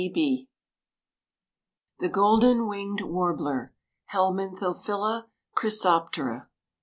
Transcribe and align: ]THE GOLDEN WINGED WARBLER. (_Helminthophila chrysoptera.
]THE 0.01 0.47
GOLDEN 2.09 2.67
WINGED 2.67 3.05
WARBLER. 3.05 3.75
(_Helminthophila 4.11 5.25
chrysoptera. 5.55 6.47